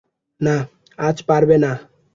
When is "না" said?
0.41-0.55, 1.63-1.71